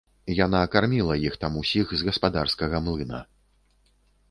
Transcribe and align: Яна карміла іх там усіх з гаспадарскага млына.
Яна 0.35 0.61
карміла 0.75 1.17
іх 1.27 1.37
там 1.43 1.59
усіх 1.61 1.93
з 1.99 2.09
гаспадарскага 2.09 2.83
млына. 2.89 3.23